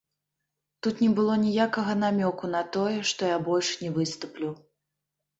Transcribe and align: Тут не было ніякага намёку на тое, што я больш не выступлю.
Тут 0.85 1.01
не 1.03 1.09
было 1.17 1.33
ніякага 1.41 1.93
намёку 2.03 2.49
на 2.55 2.61
тое, 2.77 2.95
што 3.11 3.21
я 3.35 3.43
больш 3.49 3.69
не 3.83 3.91
выступлю. 3.99 4.49